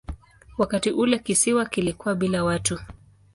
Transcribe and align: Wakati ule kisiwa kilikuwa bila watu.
Wakati 0.57 0.91
ule 0.91 1.19
kisiwa 1.19 1.65
kilikuwa 1.65 2.15
bila 2.15 2.43
watu. 2.43 2.79